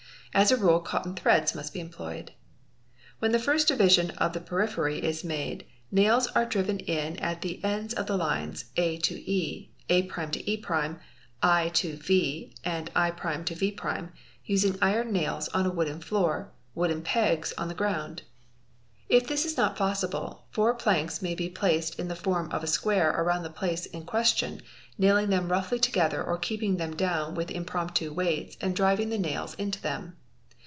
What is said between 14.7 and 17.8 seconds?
iron nails on a wooden floor, wooden pegs on the